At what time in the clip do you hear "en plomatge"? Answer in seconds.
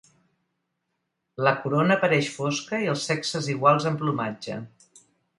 3.91-4.57